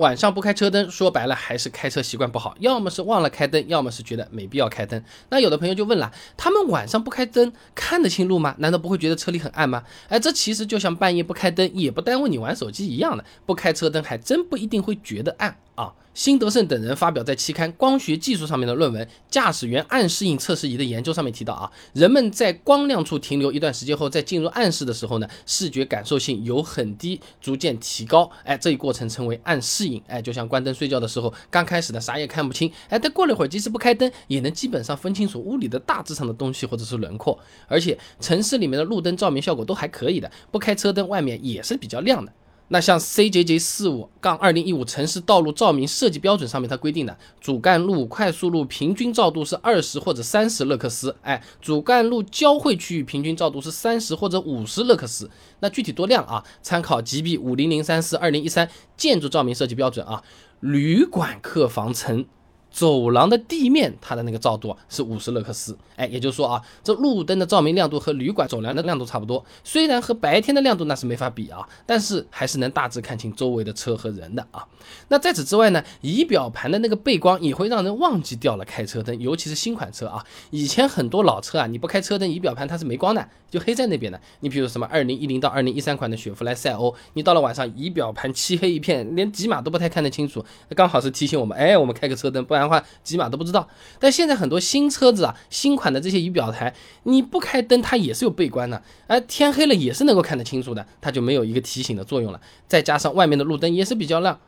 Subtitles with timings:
[0.00, 5.04] 晚上不开车灯，说白了还是开车习惯不好，要么是忘了开灯，要么是觉得没必要开灯。
[5.28, 8.54] 那有的朋友就问了，他们晚上不开灯看得清路吗？
[8.60, 9.84] 难道不会觉得车里很暗吗？
[10.08, 15.92] 哎，这其实就像半夜不开灯也不耽误你玩手机一样的，不开车灯还真不一定会觉得暗啊。
[16.12, 28.28] 辛德胜等人发表在期刊《光学技术》上面的论文《驾驶员暗适应测试仪的研究》上面提到啊，人们在光亮处停留一段时间后，在进入暗室的时候呢，视觉感受性有很低，逐渐提高。
[28.44, 30.02] 哎，这一过程称为暗适应。
[30.08, 37.38] 哎，就像关灯睡觉的时候，刚开始的啥也看不清，哎，但过了一会儿，即使不开灯，也能基本上分清楚屋里的大致上的东西或者是轮廓。
[37.68, 42.32] 而且城市里面的路灯照明效果都还可以的，不开车灯，外面也是比较亮的。
[42.72, 55.28] 那像 CJJ 四五杠二零一五城市道路照明设计标准上面，它规定的主干路、快速路平均照度是二十或者三十勒克斯，哎，主干路交汇区域平均照度是三十或者五十勒克斯。
[55.58, 56.44] 那具体多亮啊？
[56.62, 60.22] 参考 GB 五零零三四二零一三建筑照明设计标准啊，
[60.60, 62.24] 旅馆客房层。
[62.70, 74.64] 走廊的地面，它的那个照度是五十勒克斯，哎，也就是说啊，这路灯的照明亮度和旅馆走廊的亮度差不多，虽然和白天的亮度那是没法比啊，但是还是能大致看清周围的车和人的啊。
[75.08, 84.20] 那在此之外呢，仪表盘的那个背光也会让人忘记掉了开车灯，尤其是新款车啊，以前很多老车啊，你不开车灯，仪表盘它是没光的，就黑在那边的。
[84.40, 90.44] 你比如什么二零一零到二零一三款的雪佛兰赛欧，你到了晚上仪表盘漆黑一片，连几码都不太看得清楚，
[90.76, 92.59] 刚好是提醒我们，哎，我们开个车灯，不然。
[92.62, 102.40] 的话几码都不知道，但现在很多新车子啊，新款的这些仪表台，你不开灯它也是有背光的，而天黑了也是能够看得清楚的，它就没有一个提醒的作用了。
[102.68, 104.38] 再加上外面的路灯也是比较亮，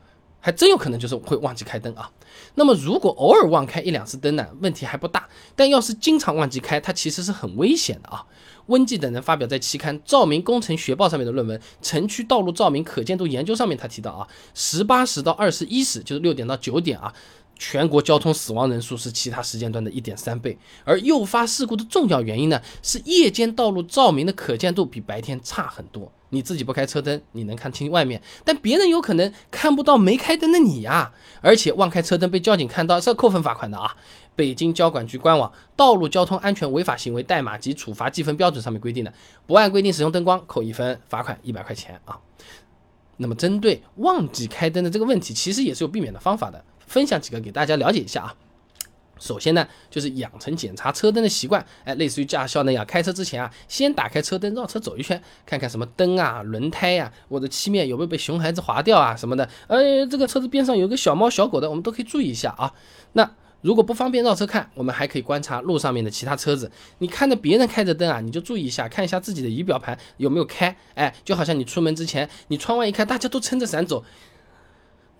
[0.41, 2.11] 还真有可能就是会忘记开灯啊。
[2.55, 8.25] 那么如果偶尔忘开一两次灯呢，问题还不大，但要是经常忘记开，它其实是很危险的啊。
[8.67, 17.13] 温记等人发表在期刊《照明工程学报》上面的论文《城区道路照明可见度研究》上面，他提到啊，十八时到二十一时，就是六点到九点啊。
[17.65, 26.11] 全国交通死亡人数是其他时间段的一点三倍，而诱发事故的重要原因呢，是夜间道路照明的可见度比白天差很多。
[26.31, 31.13] 你自己不开车灯，你能看清外面，但别人有可能看不到没开灯的你呀。
[31.41, 33.97] 而且忘开车灯被交警看到是要扣分罚款的啊。
[34.35, 39.15] 北京交管局官网《道路交通安全违法行为代码及处罚记分标准》上面规定的，
[39.47, 42.19] 不按规定使用灯光，扣一分，罚款一百块钱啊。
[43.19, 46.65] 那么针对忘记开灯的这个问题，其实也是有避免的方法的。
[46.93, 48.35] 分享几个给大家了解一下啊。
[49.19, 59.49] 首先呢，就是养成检查车灯的习惯，哎，类似于驾校那样，开车之前啊，先打开车灯绕车走一圈，看看什么灯啊、轮胎呀，或者漆面有没有被熊孩子划掉啊什么的。
[59.69, 62.75] 哎，这个车子边上有个小猫小狗的，我们都可以注意一下啊。
[63.13, 63.31] 那
[63.61, 66.69] 如果不方便绕车看，我们还可以观察路上面的其他车子。
[66.99, 70.77] 你看着别人开着灯啊，你就注意一下，看一下自己的仪表盘有没有开。
[70.95, 74.05] 哎，就好像你出门之前，你窗外一看，大家都撑着伞走。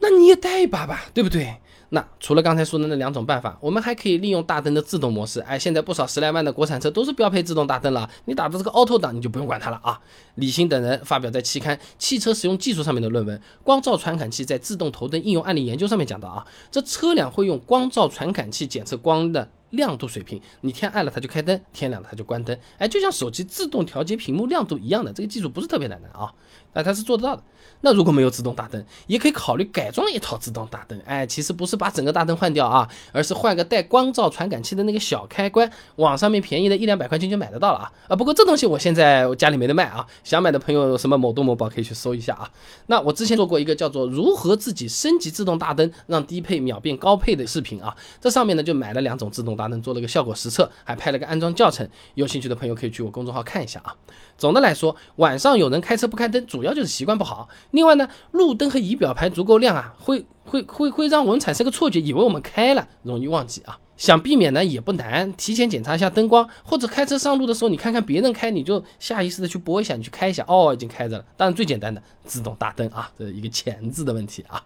[0.03, 1.57] 那你也带一把吧，对不对？
[1.91, 5.41] 那除了刚才说的那两种办法，我们还可以利用大灯的自动模式。
[5.41, 10.01] 哎，现在不少十来万的国产车都是标配自动大灯了，你打的这个 Auto 档，你就不用管它了啊。
[10.37, 19.49] 李欣等人发表在期刊《汽车使用技术》上面的论文《光照传感器在自动头灯应用案例研究》上面讲到啊，这车辆会用光照传感器检测光的。
[19.73, 26.33] 亮度水平，你天暗了它就开灯，天亮了它就关灯，哎，就像手机自动调节屏幕亮度一样的，这个技术不是特别难的啊，
[26.73, 27.43] 那它是做得到的。
[27.85, 42.51] 那如果没有自动大灯，也可以考虑改装一套自动大灯，哎，其实不是把整个大灯换掉啊，而是换个带光照传感器的那个小开关，网上面便宜的一两百块钱就买得到了啊，啊，不过这东西我现在我家里没得卖啊，想买的朋友什么某东某宝可以去搜一下啊。
[42.87, 49.62] 那我之前做过一个叫做如何自己升级自动大灯，让低配秒变高配的视频啊，这上面呢就买了两种自动大。
[49.69, 53.95] 能做了个效果实测，还拍了个安装教程，有兴趣的朋友可以去我公众号看一下啊。
[54.39, 57.49] 总的来说，晚上有人开车不开灯，主要就是习惯不好。
[57.71, 63.79] 另外呢，路灯和仪表盘足够亮啊，会会会会让我们产生个错觉，以为我们开了，容易忘记啊。
[64.03, 71.25] 想避免呢也不难，提前检查一下灯光，或者开车上路的时候，你看看别人开，你就下意识的去拨一下，你去开一下，哦，已经开着了。
[71.37, 74.61] 当然最简单的自动大灯啊，这是一个前置的问题啊。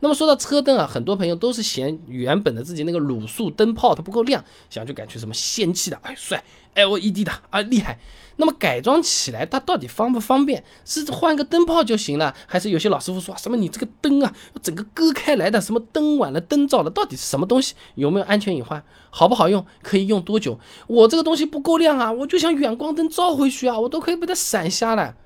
[0.00, 6.42] 那么说到车灯啊，很多朋友都是嫌原本的自己那个卤素灯泡它不够亮，想去改去什么氙气的，哎帅
[6.84, 7.98] ，LED 的啊厉害。
[8.40, 10.62] 那么改装起来它到底方不方便？
[10.84, 14.32] 是换个灯泡就行了，还是有些老师傅说什么你这个灯啊，
[14.62, 17.74] 整个割开来的，什么灯碗了灯罩了，到底是什么东西？
[17.96, 18.80] 有没有安全隐患？
[19.10, 19.66] 好不好用？
[19.82, 20.60] 可以用多久？
[20.86, 25.16] 我这个东西不够亮啊，我就想远光灯照回去啊，我都可以被它闪瞎了。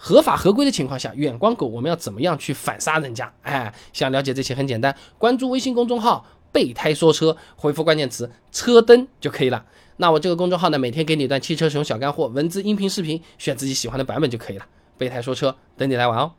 [0.00, 3.32] 合法合规的情况下，远光狗我们要怎么样去反杀人家？
[3.42, 6.24] 哎，想了解这些很简单，关注微信公众号
[6.58, 9.64] “备胎说车”，回复关键词“车灯”就可以了。
[9.98, 14.66] 那我这个公众号呢，每天给你一段汽车使用小干货，文字、音频、视频，选自己喜欢的版本就可以了。
[14.96, 16.32] 备胎说车，等你来玩哦。